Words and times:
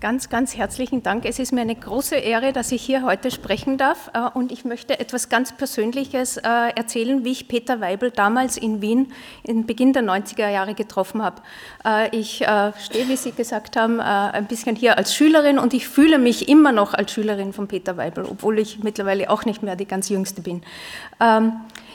Ganz, 0.00 0.28
ganz 0.28 0.56
herzlichen 0.56 1.02
Dank. 1.02 1.24
Es 1.24 1.40
ist 1.40 1.52
mir 1.52 1.62
eine 1.62 1.74
große 1.74 2.14
Ehre, 2.14 2.52
dass 2.52 2.70
ich 2.70 2.82
hier 2.82 3.02
heute 3.02 3.32
sprechen 3.32 3.78
darf. 3.78 4.12
Äh, 4.14 4.28
und 4.32 4.52
ich 4.52 4.64
möchte 4.64 5.00
etwas 5.00 5.28
ganz 5.28 5.50
Persönliches 5.50 6.36
äh, 6.36 6.42
erzählen, 6.76 7.24
wie 7.24 7.32
ich 7.32 7.48
Peter 7.48 7.80
Weibel 7.80 8.12
damals 8.12 8.56
in 8.56 8.80
Wien 8.80 9.12
in 9.42 9.66
Beginn 9.66 9.92
der 9.92 10.04
90er 10.04 10.50
Jahre 10.50 10.74
getroffen 10.74 11.20
habe. 11.20 11.42
Äh, 11.84 12.16
ich 12.16 12.36
stehe, 12.36 13.08
wie 13.08 13.16
Sie 13.16 13.32
gesagt 13.32 13.76
haben, 13.76 14.00
ein 14.00 14.46
bisschen 14.46 14.76
hier 14.76 14.98
als 14.98 15.14
Schülerin 15.14 15.58
und 15.58 15.74
ich 15.74 15.88
fühle 15.88 16.18
mich 16.18 16.48
immer 16.48 16.70
noch 16.70 16.94
als 16.94 17.12
Schülerin 17.12 17.52
von 17.52 17.66
Peter 17.66 17.96
Weibel, 17.96 18.24
obwohl 18.24 18.60
ich 18.60 18.82
mittlerweile 18.84 19.30
auch 19.30 19.44
nicht 19.44 19.62
mehr 19.62 19.74
die 19.74 19.86
ganz 19.86 20.08
jüngste 20.08 20.42
bin. 20.42 20.62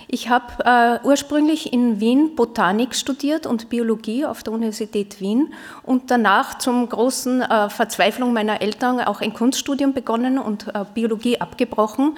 Ich 0.08 0.30
habe 0.30 0.46
äh, 0.66 1.06
ursprünglich 1.06 1.74
in 1.74 2.00
Wien 2.00 2.36
Botanik 2.36 2.96
studiert 2.96 3.46
und 3.46 3.70
Biologie 3.70 4.26
auf 4.26 4.44
der 4.44 4.54
Universität 4.54 5.20
Wien 5.20 5.54
und 5.84 6.12
danach 6.12 6.58
zum 6.58 6.88
großen 6.88 7.42
äh, 7.42 7.70
Verzweiflung 7.70 8.34
meiner 8.34 8.62
Eltern 8.62 9.00
auch 9.02 9.22
ein 9.22 9.34
Kunststudium 9.34 9.94
begonnen 9.94 10.38
und 10.38 10.68
äh, 10.68 10.86
Biologie 10.94 11.40
abgebrochen. 11.40 12.18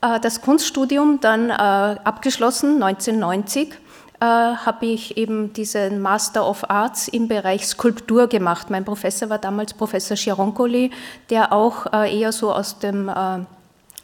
Äh, 0.00 0.20
das 0.20 0.40
Kunststudium 0.40 1.20
dann 1.20 1.50
äh, 1.50 1.52
abgeschlossen 1.52 2.82
1990 2.82 3.74
äh, 4.20 4.24
habe 4.24 4.86
ich 4.86 5.16
eben 5.16 5.52
diesen 5.52 6.00
Master 6.00 6.48
of 6.48 6.68
Arts 6.70 7.08
im 7.08 7.28
Bereich 7.28 7.66
Skulptur 7.66 8.26
gemacht. 8.26 8.70
Mein 8.70 8.84
Professor 8.84 9.28
war 9.28 9.38
damals 9.38 9.74
Professor 9.74 10.16
Chironcoli, 10.16 10.90
der 11.30 11.52
auch 11.52 11.92
eher 11.92 12.32
so 12.32 12.52
aus 12.52 12.78
dem 12.78 13.10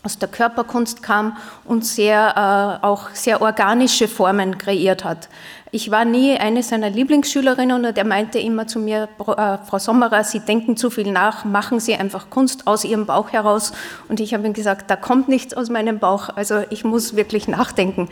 aus 0.05 0.19
der 0.19 0.29
Körperkunst 0.29 1.03
kam 1.03 1.37
und 1.65 1.85
sehr, 1.85 2.81
äh, 2.83 2.87
auch 2.87 3.11
sehr 3.13 3.43
organische 3.43 4.07
Formen 4.07 4.59
kreiert 4.59 5.05
hat. 5.05 5.29
Ich 5.75 5.91
war 5.91 6.05
nie 6.05 6.39
eine 6.39 6.63
seiner 6.63 6.89
Lieblingsschülerinnen 6.89 7.85
und 7.85 7.99
er 7.99 8.05
meinte 8.05 8.39
immer 8.39 8.69
zu 8.69 8.79
mir, 8.79 9.09
äh, 9.19 9.59
Frau 9.67 9.81
Sommerer, 9.81 10.23
Sie 10.23 10.39
denken 10.39 10.77
zu 10.77 10.89
viel 10.89 11.11
nach, 11.11 11.45
machen 11.45 11.81
Sie 11.81 11.97
einfach 11.97 12.31
Kunst 12.31 12.69
aus 12.69 12.85
Ihrem 12.85 13.07
Bauch 13.07 13.33
heraus. 13.33 13.73
Und 14.09 14.21
ich 14.21 14.35
habe 14.35 14.47
ihm 14.47 14.53
gesagt, 14.53 14.89
da 14.89 14.95
kommt 14.95 15.29
nichts 15.29 15.53
aus 15.53 15.71
meinem 15.71 15.99
Bauch, 15.99 16.29
also 16.37 16.63
ich 16.71 16.85
muss 16.85 17.17
wirklich 17.17 17.49
nachdenken. 17.49 18.09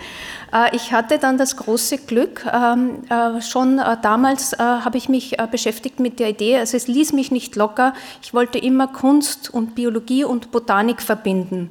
Äh, 0.53 0.75
ich 0.75 0.93
hatte 0.93 1.21
dann 1.21 1.39
das 1.39 1.57
große 1.57 1.99
Glück, 1.99 2.45
ähm, 2.53 3.05
äh, 3.09 3.41
schon 3.41 3.81
damals 4.03 4.57
habe 4.59 4.99
ich 4.99 5.09
mich 5.09 5.37
beschäftigt 5.51 6.01
mit 6.01 6.19
der 6.19 6.31
Idee, 6.31 6.59
also 6.59 6.77
es 6.77 6.89
ließ 6.89 7.13
mich 7.13 7.31
nicht 7.31 7.55
locker, 7.55 7.95
ich 8.23 8.35
wollte 8.35 8.59
immer 8.59 8.89
Kunst 8.89 9.55
und 9.55 9.77
Biologie 9.77 10.25
und 10.25 10.51
Botanik 10.51 11.01
verbinden 11.01 11.71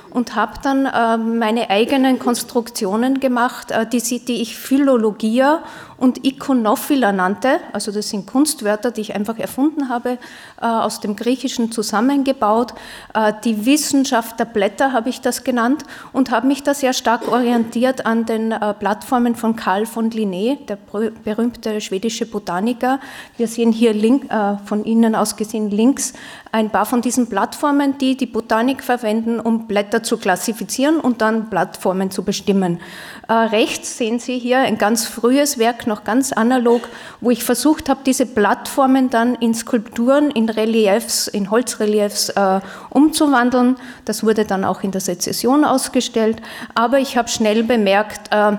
und 0.11 0.35
habe 0.35 0.53
dann 0.61 0.85
äh, 0.85 1.17
meine 1.17 1.69
eigenen 1.69 2.19
Konstruktionen 2.19 3.19
gemacht, 3.19 3.71
äh, 3.71 3.85
die, 3.87 4.01
die, 4.19 4.41
ich 4.41 4.57
Philologia 4.57 5.63
und 6.01 6.25
Ikonophila 6.25 7.11
nannte. 7.11 7.59
Also 7.73 7.91
das 7.91 8.09
sind 8.09 8.25
Kunstwörter, 8.25 8.89
die 8.89 9.01
ich 9.01 9.15
einfach 9.15 9.37
erfunden 9.37 9.87
habe, 9.87 10.17
äh, 10.59 10.65
aus 10.65 10.99
dem 10.99 11.15
Griechischen 11.15 11.71
zusammengebaut. 11.71 12.73
Äh, 13.13 13.33
die 13.43 13.65
Wissenschaft 13.65 14.39
der 14.39 14.45
Blätter 14.45 14.93
habe 14.93 15.09
ich 15.09 15.21
das 15.21 15.43
genannt 15.43 15.83
und 16.11 16.31
habe 16.31 16.47
mich 16.47 16.63
da 16.63 16.73
sehr 16.73 16.93
stark 16.93 17.31
orientiert 17.31 18.05
an 18.05 18.25
den 18.25 18.51
äh, 18.51 18.73
Plattformen 18.73 19.35
von 19.35 19.55
Karl 19.55 19.85
von 19.85 20.09
Linné, 20.09 20.57
der 20.65 20.77
berühmte 21.23 21.79
schwedische 21.79 22.25
Botaniker. 22.25 22.99
Wir 23.37 23.47
sehen 23.47 23.71
hier 23.71 23.93
link, 23.93 24.31
äh, 24.31 24.57
von 24.65 24.83
Ihnen 24.83 25.15
aus 25.15 25.35
gesehen 25.35 25.69
links 25.69 26.13
ein 26.51 26.69
paar 26.69 26.85
von 26.85 27.01
diesen 27.01 27.27
Plattformen, 27.27 27.97
die 27.97 28.17
die 28.17 28.25
Botanik 28.25 28.83
verwenden, 28.83 29.39
um 29.39 29.67
Blätter 29.67 30.00
zu 30.03 30.17
klassifizieren 30.17 30.99
und 30.99 31.21
dann 31.21 31.49
Plattformen 31.49 32.11
zu 32.11 32.23
bestimmen. 32.23 32.79
Äh, 33.27 33.33
rechts 33.33 33.97
sehen 33.97 34.19
Sie 34.19 34.37
hier 34.37 34.59
ein 34.59 34.77
ganz 34.77 35.05
frühes 35.05 35.57
Werk, 35.57 35.87
noch 35.87 36.03
ganz 36.03 36.31
analog, 36.31 36.87
wo 37.19 37.31
ich 37.31 37.43
versucht 37.43 37.89
habe, 37.89 38.01
diese 38.05 38.25
Plattformen 38.25 39.09
dann 39.09 39.35
in 39.35 39.53
Skulpturen, 39.53 40.31
in 40.31 40.49
Reliefs, 40.49 41.27
in 41.27 41.51
Holzreliefs 41.51 42.29
äh, 42.29 42.59
umzuwandeln. 42.89 43.77
Das 44.05 44.23
wurde 44.23 44.45
dann 44.45 44.65
auch 44.65 44.83
in 44.83 44.91
der 44.91 45.01
Sezession 45.01 45.65
ausgestellt. 45.65 46.41
Aber 46.75 46.99
ich 46.99 47.17
habe 47.17 47.27
schnell 47.27 47.63
bemerkt, 47.63 48.31
äh, 48.31 48.57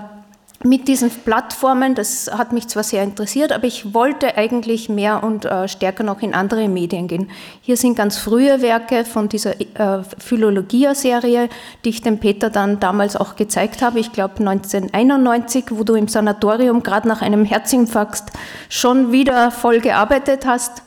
mit 0.63 0.87
diesen 0.87 1.09
Plattformen, 1.09 1.93
das 1.93 2.31
hat 2.31 2.53
mich 2.53 2.67
zwar 2.67 2.83
sehr 2.83 3.03
interessiert, 3.03 3.51
aber 3.51 3.65
ich 3.65 3.93
wollte 3.93 4.37
eigentlich 4.37 4.87
mehr 4.87 5.23
und 5.23 5.45
äh, 5.45 5.67
stärker 5.67 6.03
noch 6.03 6.21
in 6.21 6.33
andere 6.33 6.69
Medien 6.69 7.07
gehen. 7.07 7.29
Hier 7.61 7.75
sind 7.75 7.95
ganz 7.95 8.17
frühe 8.17 8.61
Werke 8.61 9.03
von 9.03 9.27
dieser 9.27 9.59
äh, 9.59 10.03
Philologia-Serie, 10.17 11.49
die 11.83 11.89
ich 11.89 12.01
dem 12.01 12.19
Peter 12.19 12.49
dann 12.49 12.79
damals 12.79 13.15
auch 13.17 13.35
gezeigt 13.35 13.81
habe. 13.81 13.99
Ich 13.99 14.13
glaube 14.13 14.35
1991, 14.39 15.65
wo 15.71 15.83
du 15.83 15.95
im 15.95 16.07
Sanatorium 16.07 16.81
gerade 16.81 17.07
nach 17.09 17.21
einem 17.21 17.43
Herzinfarkt 17.43 18.31
schon 18.69 19.11
wieder 19.11 19.51
voll 19.51 19.81
gearbeitet 19.81 20.45
hast. 20.45 20.83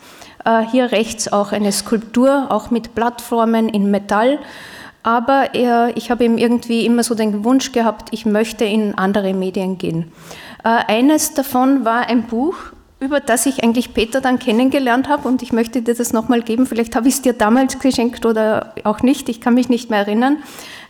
Äh, 0.47 0.63
hier 0.71 0.91
rechts 0.91 1.31
auch 1.31 1.53
eine 1.53 1.73
Skulptur, 1.73 2.47
auch 2.49 2.71
mit 2.71 2.95
Plattformen 2.95 3.69
in 3.69 3.91
Metall 3.91 4.39
aber 5.07 5.55
er, 5.55 5.97
ich 5.97 6.11
habe 6.11 6.25
ihm 6.25 6.37
irgendwie 6.37 6.85
immer 6.85 7.05
so 7.05 7.15
den 7.15 7.45
Wunsch 7.45 7.71
gehabt, 7.71 8.09
ich 8.11 8.27
möchte 8.27 8.65
in 8.65 8.99
andere 8.99 9.35
Medien 9.35 9.79
gehen. 9.79 10.11
Äh, 10.65 10.69
eines 10.89 11.33
davon 11.33 11.85
war 11.85 12.09
ein 12.09 12.25
Buch, 12.25 12.57
über 12.99 13.21
das 13.21 13.47
ich 13.47 13.63
eigentlich 13.63 13.95
Peter 13.95 14.21
dann 14.21 14.41
kennengelernt 14.41 15.09
habe 15.09 15.29
und 15.29 15.43
ich 15.43 15.53
möchte 15.53 15.81
dir 15.81 15.95
das 15.95 16.13
nochmal 16.13 16.43
geben. 16.43 16.67
Vielleicht 16.67 16.97
habe 16.97 17.07
ich 17.07 17.15
es 17.15 17.23
dir 17.23 17.35
damals 17.35 17.79
geschenkt 17.79 18.27
oder 18.27 18.75
auch 18.83 19.01
nicht, 19.03 19.29
ich 19.29 19.41
kann 19.41 19.55
mich 19.55 19.69
nicht 19.69 19.91
mehr 19.91 20.01
erinnern. 20.01 20.39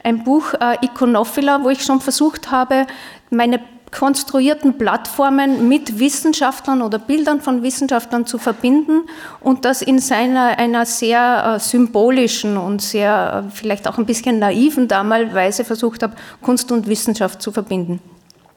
Ein 0.03 0.25
Buch 0.25 0.55
äh, 0.55 0.82
Iconophila, 0.82 1.62
wo 1.62 1.69
ich 1.69 1.82
schon 1.82 2.00
versucht 2.00 2.50
habe, 2.50 2.87
meine 3.28 3.60
konstruierten 3.99 4.77
Plattformen 4.77 5.69
mit 5.69 5.99
Wissenschaftlern 5.99 6.83
oder 6.83 6.99
Bildern 6.99 7.41
von 7.41 7.62
Wissenschaftlern 7.62 8.27
zu 8.27 8.39
verbinden 8.39 9.09
und 9.41 9.65
das 9.65 9.81
in 9.81 9.99
seiner 9.99 10.59
einer 10.59 10.84
sehr 10.84 11.55
äh, 11.57 11.61
symbolischen 11.61 12.59
und 12.59 12.83
sehr 12.83 13.47
äh, 13.47 13.51
vielleicht 13.51 13.89
auch 13.89 13.97
ein 13.99 14.06
bisschen 14.06 14.39
naiven 14.39 14.87
damals 14.87 15.33
Weise 15.35 15.65
versucht 15.65 16.03
habe, 16.03 16.15
Kunst 16.43 16.71
und 16.73 16.87
Wissenschaft 16.87 17.41
zu 17.41 17.53
verbinden. 17.53 18.01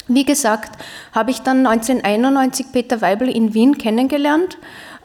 Wie 0.07 0.25
gesagt, 0.25 0.83
habe 1.13 1.31
ich 1.31 1.41
dann 1.41 1.67
1991 1.67 2.71
Peter 2.73 2.99
Weibel 2.99 3.29
in 3.29 3.53
Wien 3.53 3.77
kennengelernt 3.77 4.57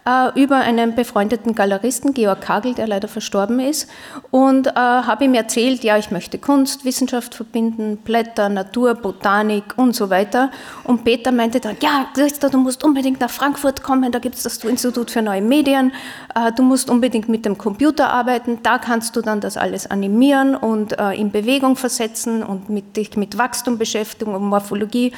äh, 0.06 0.40
über 0.40 0.56
einen 0.56 0.94
befreundeten 0.94 1.54
Galeristen, 1.54 2.14
Georg 2.14 2.40
Kagel, 2.42 2.74
der 2.74 2.86
leider 2.86 3.08
verstorben 3.08 3.60
ist, 3.60 3.88
und 4.30 4.66
äh, 4.66 4.72
habe 4.74 5.24
ihm 5.24 5.34
erzählt, 5.34 5.84
ja, 5.84 5.96
ich 5.96 6.10
möchte 6.10 6.38
Kunst, 6.38 6.84
Wissenschaft 6.84 7.34
verbinden, 7.34 7.98
Blätter, 7.98 8.48
Natur, 8.48 8.94
Botanik 8.94 9.64
und 9.76 9.94
so 9.94 10.10
weiter. 10.10 10.50
Und 10.84 11.04
Peter 11.04 11.32
meinte 11.32 11.60
dann, 11.60 11.76
ja, 11.80 12.06
Christa, 12.14 12.48
du 12.48 12.58
musst 12.58 12.84
unbedingt 12.84 13.20
nach 13.20 13.30
Frankfurt 13.30 13.82
kommen, 13.82 14.12
da 14.12 14.18
gibt 14.18 14.36
es 14.36 14.42
das 14.42 14.62
Institut 14.64 15.10
für 15.10 15.22
neue 15.22 15.42
Medien, 15.42 15.92
äh, 16.34 16.52
du 16.52 16.62
musst 16.62 16.90
unbedingt 16.90 17.28
mit 17.28 17.44
dem 17.44 17.56
Computer 17.56 18.10
arbeiten, 18.10 18.58
da 18.62 18.78
kannst 18.78 19.16
du 19.16 19.22
dann 19.22 19.40
das 19.40 19.56
alles 19.56 19.90
animieren 19.90 20.54
und 20.54 20.98
äh, 20.98 21.12
in 21.12 21.30
Bewegung 21.30 21.76
versetzen 21.76 22.42
und 22.42 22.68
mit, 22.68 22.96
dich 22.96 23.16
mit 23.16 23.38
Wachstum 23.38 23.78
beschäftigen 23.78 24.34
und 24.34 24.44
Morphologie. 24.44 25.12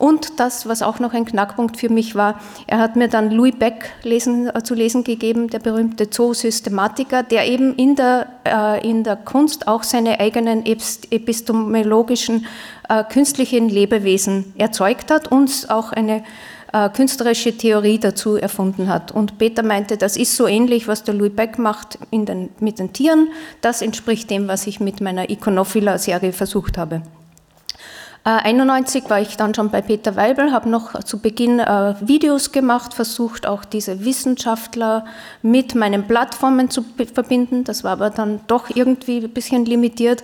Und 0.00 0.40
das, 0.40 0.66
was 0.66 0.80
auch 0.80 0.98
noch 0.98 1.12
ein 1.12 1.26
Knackpunkt 1.26 1.76
für 1.76 1.90
mich 1.90 2.14
war, 2.14 2.40
er 2.66 2.78
hat 2.78 2.96
mir 2.96 3.08
dann 3.08 3.30
Louis 3.30 3.54
Beck 3.54 3.92
lesen, 4.02 4.48
äh, 4.48 4.62
zu 4.62 4.74
lesen 4.74 5.04
gegeben, 5.04 5.50
der 5.50 5.58
berühmte 5.58 6.08
Zoosystematiker, 6.08 7.22
der 7.22 7.46
eben 7.46 7.74
in 7.74 7.96
der, 7.96 8.28
äh, 8.46 8.88
in 8.88 9.04
der 9.04 9.16
Kunst 9.16 9.68
auch 9.68 9.82
seine 9.82 10.18
eigenen 10.18 10.64
epistemologischen 10.64 12.46
äh, 12.88 13.04
künstlichen 13.04 13.68
Lebewesen 13.68 14.54
erzeugt 14.56 15.10
hat 15.10 15.30
und 15.30 15.66
auch 15.68 15.92
eine 15.92 16.24
äh, 16.72 16.88
künstlerische 16.88 17.54
Theorie 17.54 17.98
dazu 17.98 18.36
erfunden 18.36 18.88
hat. 18.88 19.12
Und 19.12 19.36
Peter 19.36 19.62
meinte, 19.62 19.98
das 19.98 20.16
ist 20.16 20.34
so 20.34 20.46
ähnlich, 20.46 20.88
was 20.88 21.04
der 21.04 21.12
Louis 21.12 21.36
Beck 21.36 21.58
macht 21.58 21.98
den, 22.10 22.48
mit 22.58 22.78
den 22.78 22.94
Tieren. 22.94 23.28
Das 23.60 23.82
entspricht 23.82 24.30
dem, 24.30 24.48
was 24.48 24.66
ich 24.66 24.80
mit 24.80 25.02
meiner 25.02 25.28
Iconophila-Serie 25.28 26.32
versucht 26.32 26.78
habe. 26.78 27.02
1991 28.24 29.04
äh, 29.04 29.10
war 29.10 29.20
ich 29.20 29.36
dann 29.36 29.54
schon 29.54 29.70
bei 29.70 29.80
Peter 29.80 30.14
Weibel, 30.14 30.52
habe 30.52 30.68
noch 30.68 31.02
zu 31.04 31.20
Beginn 31.20 31.58
äh, 31.58 31.94
Videos 32.00 32.52
gemacht, 32.52 32.92
versucht 32.92 33.46
auch 33.46 33.64
diese 33.64 34.04
Wissenschaftler 34.04 35.06
mit 35.42 35.74
meinen 35.74 36.06
Plattformen 36.06 36.68
zu 36.68 36.84
verbinden. 37.14 37.64
Das 37.64 37.82
war 37.82 37.92
aber 37.92 38.10
dann 38.10 38.40
doch 38.46 38.68
irgendwie 38.74 39.18
ein 39.18 39.30
bisschen 39.30 39.64
limitiert. 39.64 40.22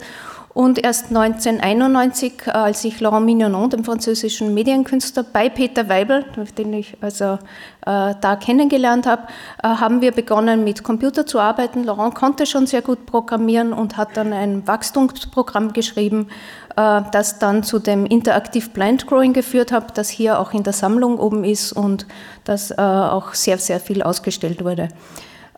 Und 0.53 0.83
erst 0.83 1.09
1991, 1.09 2.47
äh, 2.47 2.51
als 2.51 2.85
ich 2.85 3.01
Laurent 3.01 3.25
Mignonon, 3.25 3.71
den 3.71 3.85
französischen 3.85 4.53
Medienkünstler, 4.53 5.23
bei 5.23 5.49
Peter 5.49 5.89
Weibel, 5.89 6.25
den 6.57 6.75
ich 6.75 6.97
also 7.01 7.39
äh, 7.85 8.15
da 8.21 8.37
kennengelernt 8.41 9.07
habe, 9.07 9.23
haben 9.63 10.01
wir 10.01 10.13
begonnen 10.13 10.65
mit 10.65 10.83
Computer 10.83 11.27
zu 11.27 11.41
arbeiten. 11.41 11.85
Laurent 11.85 12.15
konnte 12.15 12.47
schon 12.47 12.67
sehr 12.67 12.81
gut 12.83 13.05
programmieren 13.05 13.73
und 13.73 13.97
hat 13.99 14.17
dann 14.17 14.33
ein 14.33 14.67
Wachstumsprogramm 14.67 15.73
geschrieben, 15.73 16.29
das 16.77 17.39
dann 17.39 17.63
zu 17.63 17.79
dem 17.79 18.05
Interactive 18.05 18.69
Plant 18.69 19.07
Growing 19.07 19.33
geführt 19.33 19.73
hat, 19.73 19.97
das 19.97 20.11
hier 20.11 20.39
auch 20.39 20.53
in 20.53 20.63
der 20.63 20.75
Sammlung 20.75 21.19
oben 21.19 21.43
ist 21.43 21.73
und 21.73 22.07
das 22.45 22.71
äh, 22.71 22.75
auch 22.77 23.33
sehr, 23.33 23.59
sehr 23.59 23.81
viel 23.81 24.03
ausgestellt 24.03 24.63
wurde. 24.63 24.89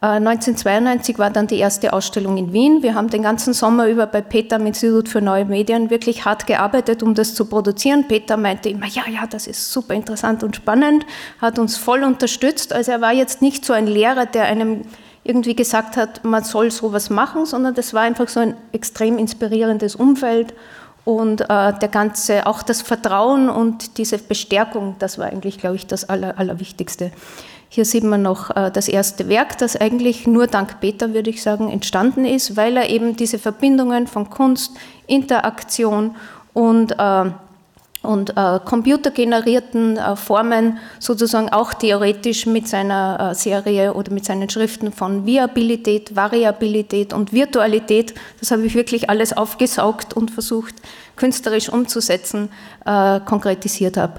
1992 0.01 1.17
äh, 1.17 1.19
war 1.19 1.31
dann 1.31 1.49
die 1.49 1.59
erste 1.59 1.93
Ausstellung 1.93 2.37
in 2.37 2.53
Wien. 2.53 2.83
Wir 2.85 2.95
haben 2.95 3.11
den 3.11 3.23
ganzen 3.23 3.53
Sommer 3.53 3.89
über 3.89 4.07
bei 4.07 4.21
Peter 4.21 4.57
am 4.57 4.67
Institut 4.67 5.09
für 5.09 5.21
Neue 5.21 5.45
Medien 5.45 5.91
wirklich 5.91 6.25
hart 6.25 6.47
gearbeitet, 6.47 7.03
um 7.03 7.15
das 7.15 7.35
zu 7.35 7.47
produzieren. 7.47 8.07
Peter 8.07 8.37
meinte 8.37 8.69
immer, 8.69 8.87
ja, 8.87 9.03
ja, 9.13 9.27
das 9.27 9.49
ist 9.49 9.73
super 9.73 9.95
interessant 9.95 10.45
und 10.45 10.55
spannend, 10.55 11.05
hat 11.41 11.59
uns 11.59 11.77
voll 11.77 12.05
unterstützt. 12.05 12.73
Also 12.73 12.93
er 12.93 13.01
war 13.01 13.13
jetzt 13.13 13.43
nicht 13.43 13.65
so 13.65 13.73
ein 13.73 13.89
Lehrer, 13.89 14.27
der 14.27 14.45
einem 14.45 14.83
irgendwie 15.25 15.57
gesagt 15.57 15.97
hat, 15.97 16.25
man 16.25 16.45
soll 16.45 16.71
sowas 16.71 17.11
machen, 17.11 17.45
sondern 17.45 17.75
das 17.75 17.93
war 17.93 18.03
einfach 18.03 18.29
so 18.29 18.39
ein 18.39 18.55
extrem 18.71 19.19
inspirierendes 19.19 19.97
Umfeld 19.97 20.55
und 21.05 21.43
äh, 21.43 21.47
der 21.47 21.89
ganze, 21.89 22.47
auch 22.47 22.63
das 22.63 22.83
Vertrauen 22.83 23.49
und 23.49 23.99
diese 23.99 24.19
Bestärkung, 24.19 24.97
das 24.99 25.19
war 25.19 25.27
eigentlich, 25.27 25.59
glaube 25.59 25.77
ich, 25.77 25.87
das 25.87 26.09
Aller, 26.09 26.39
Allerwichtigste. 26.39 27.13
Hier 27.71 27.85
sieht 27.85 28.05
man 28.05 28.23
noch 28.23 28.55
äh, 28.57 28.71
das 28.71 28.89
erste 28.89 29.29
Werk, 29.29 29.59
das 29.59 29.77
eigentlich 29.77 30.27
nur 30.27 30.47
dank 30.47 30.81
Peter, 30.81 31.13
würde 31.13 31.31
ich 31.31 31.43
sagen, 31.43 31.71
entstanden 31.71 32.25
ist, 32.25 32.57
weil 32.57 32.77
er 32.77 32.89
eben 32.89 33.17
diese 33.17 33.39
Verbindungen 33.39 34.07
von 34.07 34.31
Kunst, 34.31 34.73
Interaktion 35.07 36.17
und 36.55 36.93
äh, 36.99 37.31
und 38.03 38.31
äh, 38.37 38.61
computergenerierten 38.65 39.97
äh, 39.97 40.17
Formen 40.17 40.79
sozusagen 41.01 41.49
auch 41.49 41.75
theoretisch 41.75 42.47
mit 42.47 42.69
seiner 42.69 43.31
äh, 43.33 43.35
Serie 43.35 43.95
oder 43.95 44.13
mit 44.13 44.25
seinen 44.25 44.49
Schriften 44.49 44.93
von 44.93 45.27
Viabilität, 45.27 46.15
Variabilität 46.15 47.13
und 47.13 47.33
Virtualität, 47.33 48.15
das 48.39 48.51
habe 48.51 48.65
ich 48.67 48.75
wirklich 48.75 49.11
alles 49.11 49.37
aufgesaugt 49.37 50.15
und 50.15 50.31
versucht 50.31 50.75
künstlerisch 51.19 51.69
umzusetzen, 51.69 52.49
äh, 52.87 53.21
konkretisiert 53.21 53.99
habe. 53.99 54.15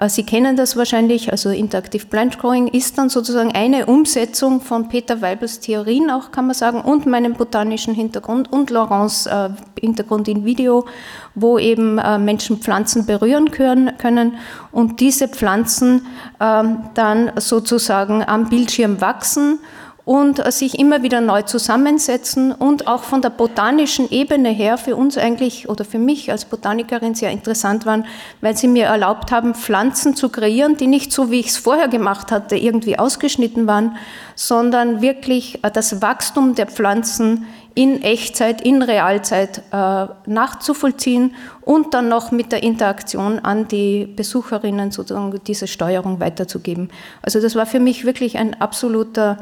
Äh, 0.00 0.08
Sie 0.08 0.24
kennen 0.24 0.56
das 0.56 0.76
wahrscheinlich, 0.76 1.30
also 1.30 1.50
Interactive 1.50 2.06
Blind 2.06 2.38
Growing 2.38 2.68
ist 2.68 2.96
dann 2.96 3.08
sozusagen 3.08 3.52
eine 3.52 3.86
Umsetzung 3.86 4.60
von 4.60 4.88
Peter 4.88 5.20
Weibels 5.20 5.60
Theorien 5.60 6.10
auch, 6.10 6.30
kann 6.30 6.46
man 6.46 6.54
sagen, 6.54 6.80
und 6.80 7.06
meinem 7.06 7.34
botanischen 7.34 7.94
Hintergrund 7.94 8.50
und 8.52 8.70
Laurents 8.70 9.26
äh, 9.26 9.50
Hintergrund 9.78 10.28
in 10.28 10.44
Video, 10.44 10.86
wo 11.34 11.58
eben 11.58 11.98
äh, 11.98 12.18
Menschen 12.18 12.58
Pflanzen 12.58 13.04
berühren 13.06 13.50
können, 13.50 13.98
können 13.98 14.36
und 14.72 15.00
diese 15.00 15.28
Pflanzen 15.28 16.06
ähm, 16.40 16.78
dann 16.94 17.32
sozusagen 17.36 18.24
am 18.24 18.48
Bildschirm 18.48 19.00
wachsen 19.00 19.58
und 20.04 20.52
sich 20.52 20.78
immer 20.78 21.02
wieder 21.02 21.22
neu 21.22 21.42
zusammensetzen 21.42 22.52
und 22.52 22.86
auch 22.86 23.04
von 23.04 23.22
der 23.22 23.30
botanischen 23.30 24.10
Ebene 24.10 24.50
her 24.50 24.76
für 24.76 24.96
uns 24.96 25.16
eigentlich 25.16 25.68
oder 25.68 25.84
für 25.84 25.98
mich 25.98 26.30
als 26.30 26.44
Botanikerin 26.44 27.14
sehr 27.14 27.30
interessant 27.30 27.86
waren, 27.86 28.04
weil 28.42 28.56
sie 28.56 28.68
mir 28.68 28.84
erlaubt 28.84 29.32
haben, 29.32 29.54
Pflanzen 29.54 30.14
zu 30.14 30.28
kreieren, 30.28 30.76
die 30.76 30.88
nicht 30.88 31.10
so, 31.10 31.30
wie 31.30 31.40
ich 31.40 31.48
es 31.48 31.56
vorher 31.56 31.88
gemacht 31.88 32.32
hatte, 32.32 32.56
irgendwie 32.56 32.98
ausgeschnitten 32.98 33.66
waren, 33.66 33.96
sondern 34.34 35.00
wirklich 35.00 35.64
äh, 35.64 35.70
das 35.70 36.02
Wachstum 36.02 36.54
der 36.54 36.66
Pflanzen 36.66 37.46
in 37.74 38.02
Echtzeit, 38.02 38.60
in 38.60 38.82
Realzeit 38.82 39.62
äh, 39.72 40.06
nachzuvollziehen 40.26 41.34
und 41.62 41.94
dann 41.94 42.08
noch 42.08 42.30
mit 42.30 42.52
der 42.52 42.62
Interaktion 42.62 43.40
an 43.40 43.66
die 43.68 44.06
Besucherinnen 44.06 44.92
sozusagen 44.92 45.40
diese 45.44 45.66
Steuerung 45.66 46.20
weiterzugeben. 46.20 46.90
Also 47.22 47.40
das 47.40 47.56
war 47.56 47.66
für 47.66 47.80
mich 47.80 48.04
wirklich 48.04 48.38
ein 48.38 48.60
absoluter 48.60 49.38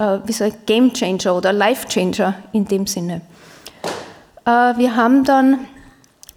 äh, 0.00 0.18
wie 0.24 0.32
so 0.32 0.44
ein 0.44 0.54
Game 0.64 0.92
Changer 0.94 1.36
oder 1.36 1.52
Life 1.52 1.86
Changer 1.86 2.34
in 2.52 2.64
dem 2.64 2.86
Sinne. 2.86 3.20
Äh, 4.46 4.50
wir 4.50 4.96
haben 4.96 5.24
dann, 5.24 5.66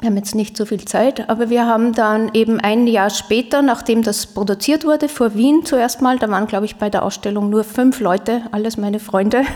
wir 0.01 0.09
haben 0.09 0.17
jetzt 0.17 0.35
nicht 0.35 0.57
so 0.57 0.65
viel 0.65 0.83
Zeit, 0.83 1.29
aber 1.29 1.49
wir 1.49 1.65
haben 1.65 1.93
dann 1.93 2.31
eben 2.33 2.59
ein 2.59 2.87
Jahr 2.87 3.09
später, 3.09 3.61
nachdem 3.61 4.03
das 4.03 4.25
produziert 4.25 4.83
wurde, 4.83 5.07
vor 5.07 5.35
Wien 5.35 5.63
zuerst 5.63 6.01
mal, 6.01 6.19
da 6.19 6.29
waren, 6.29 6.47
glaube 6.47 6.65
ich, 6.65 6.75
bei 6.75 6.89
der 6.89 7.03
Ausstellung 7.03 7.49
nur 7.49 7.63
fünf 7.63 8.01
Leute, 8.01 8.41
alles 8.51 8.77
meine 8.77 8.99
Freunde. 8.99 9.43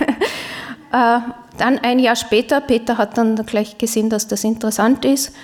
Äh, 0.89 1.19
dann 1.57 1.79
ein 1.79 1.99
Jahr 1.99 2.15
später, 2.15 2.61
Peter 2.61 2.97
hat 2.97 3.17
dann 3.17 3.35
gleich 3.45 3.77
gesehen, 3.77 4.09
dass 4.09 4.29
das 4.29 4.45
interessant 4.45 5.03
ist 5.03 5.35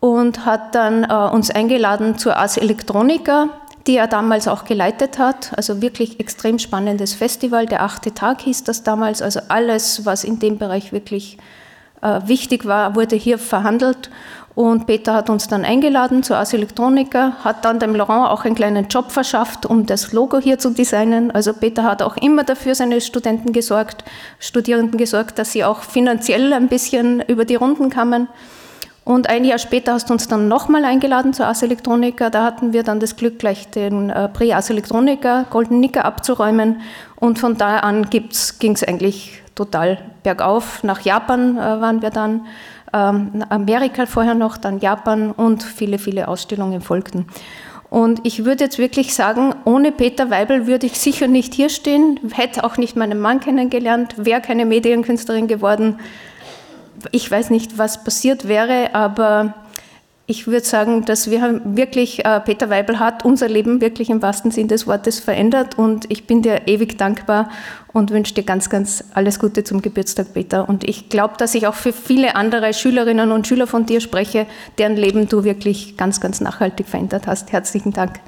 und 0.00 0.46
hat 0.46 0.74
dann 0.74 1.04
uns 1.04 1.50
eingeladen 1.50 2.16
zur 2.16 2.36
Ars 2.36 2.56
Electronica 2.56 3.50
die 3.88 3.96
er 3.96 4.06
damals 4.06 4.46
auch 4.46 4.64
geleitet 4.64 5.18
hat. 5.18 5.52
Also 5.56 5.82
wirklich 5.82 6.20
extrem 6.20 6.58
spannendes 6.58 7.14
Festival. 7.14 7.66
Der 7.66 7.82
achte 7.82 8.12
Tag 8.12 8.42
hieß 8.42 8.62
das 8.64 8.84
damals. 8.84 9.22
Also 9.22 9.40
alles, 9.48 10.04
was 10.04 10.22
in 10.22 10.38
dem 10.38 10.58
Bereich 10.58 10.92
wirklich 10.92 11.38
äh, 12.02 12.20
wichtig 12.26 12.66
war, 12.66 12.94
wurde 12.94 13.16
hier 13.16 13.38
verhandelt. 13.38 14.10
Und 14.54 14.86
Peter 14.86 15.14
hat 15.14 15.30
uns 15.30 15.48
dann 15.48 15.64
eingeladen 15.64 16.22
zur 16.22 16.36
Ars 16.36 16.52
Electronica, 16.52 17.36
hat 17.44 17.64
dann 17.64 17.78
dem 17.78 17.94
Laurent 17.94 18.28
auch 18.28 18.44
einen 18.44 18.56
kleinen 18.56 18.88
Job 18.88 19.12
verschafft, 19.12 19.64
um 19.64 19.86
das 19.86 20.12
Logo 20.12 20.38
hier 20.38 20.58
zu 20.58 20.70
designen. 20.70 21.30
Also 21.30 21.54
Peter 21.54 21.84
hat 21.84 22.02
auch 22.02 22.16
immer 22.16 22.44
dafür 22.44 22.74
seine 22.74 23.00
Studenten 23.00 23.52
gesorgt, 23.52 24.04
Studierenden 24.40 24.98
gesorgt, 24.98 25.38
dass 25.38 25.52
sie 25.52 25.64
auch 25.64 25.82
finanziell 25.82 26.52
ein 26.52 26.68
bisschen 26.68 27.22
über 27.22 27.44
die 27.44 27.54
Runden 27.54 27.88
kamen. 27.88 28.26
Und 29.08 29.30
ein 29.30 29.46
Jahr 29.46 29.58
später 29.58 29.94
hast 29.94 30.10
du 30.10 30.12
uns 30.12 30.28
dann 30.28 30.48
nochmal 30.48 30.84
eingeladen 30.84 31.32
zur 31.32 31.46
Ars 31.46 31.62
Electronica. 31.62 32.28
Da 32.28 32.44
hatten 32.44 32.74
wir 32.74 32.82
dann 32.82 33.00
das 33.00 33.16
Glück, 33.16 33.38
gleich 33.38 33.70
den 33.70 34.10
äh, 34.10 34.28
Prix 34.28 34.54
Ars 34.54 34.68
Electronica, 34.68 35.46
Golden 35.48 35.80
Nicker 35.80 36.04
abzuräumen. 36.04 36.82
Und 37.16 37.38
von 37.38 37.56
da 37.56 37.78
an 37.78 38.10
ging 38.10 38.28
es 38.30 38.84
eigentlich 38.84 39.40
total 39.54 39.96
bergauf. 40.22 40.84
Nach 40.84 41.00
Japan 41.00 41.56
äh, 41.56 41.60
waren 41.60 42.02
wir 42.02 42.10
dann, 42.10 42.44
ähm, 42.92 43.46
Amerika 43.48 44.04
vorher 44.04 44.34
noch, 44.34 44.58
dann 44.58 44.78
Japan 44.78 45.30
und 45.30 45.62
viele, 45.62 45.98
viele 45.98 46.28
Ausstellungen 46.28 46.82
folgten. 46.82 47.24
Und 47.88 48.20
ich 48.26 48.44
würde 48.44 48.64
jetzt 48.64 48.76
wirklich 48.76 49.14
sagen, 49.14 49.54
ohne 49.64 49.90
Peter 49.90 50.28
Weibel 50.28 50.66
würde 50.66 50.84
ich 50.84 51.00
sicher 51.00 51.28
nicht 51.28 51.54
hier 51.54 51.70
stehen, 51.70 52.20
hätte 52.34 52.62
auch 52.62 52.76
nicht 52.76 52.94
meinen 52.94 53.20
Mann 53.20 53.40
kennengelernt, 53.40 54.16
wäre 54.18 54.42
keine 54.42 54.66
Medienkünstlerin 54.66 55.46
geworden 55.46 55.98
ich 57.12 57.30
weiß 57.30 57.50
nicht, 57.50 57.78
was 57.78 58.04
passiert 58.04 58.48
wäre, 58.48 58.94
aber 58.94 59.54
ich 60.30 60.46
würde 60.46 60.66
sagen, 60.66 61.06
dass 61.06 61.30
wir 61.30 61.62
wirklich, 61.64 62.22
äh, 62.26 62.40
Peter 62.40 62.68
Weibel 62.68 62.98
hat 62.98 63.24
unser 63.24 63.48
Leben 63.48 63.80
wirklich 63.80 64.10
im 64.10 64.20
wahrsten 64.20 64.50
Sinn 64.50 64.68
des 64.68 64.86
Wortes 64.86 65.20
verändert 65.20 65.78
und 65.78 66.04
ich 66.10 66.26
bin 66.26 66.42
dir 66.42 66.68
ewig 66.68 66.98
dankbar 66.98 67.48
und 67.94 68.10
wünsche 68.10 68.34
dir 68.34 68.42
ganz, 68.42 68.68
ganz 68.68 69.04
alles 69.14 69.38
Gute 69.38 69.64
zum 69.64 69.80
Geburtstag, 69.80 70.34
Peter. 70.34 70.68
Und 70.68 70.84
ich 70.84 71.08
glaube, 71.08 71.34
dass 71.38 71.54
ich 71.54 71.66
auch 71.66 71.74
für 71.74 71.94
viele 71.94 72.36
andere 72.36 72.74
Schülerinnen 72.74 73.32
und 73.32 73.46
Schüler 73.46 73.66
von 73.66 73.86
dir 73.86 74.02
spreche, 74.02 74.46
deren 74.76 74.96
Leben 74.96 75.28
du 75.30 75.44
wirklich 75.44 75.96
ganz, 75.96 76.20
ganz 76.20 76.42
nachhaltig 76.42 76.86
verändert 76.86 77.26
hast. 77.26 77.50
Herzlichen 77.50 77.94
Dank. 77.94 78.20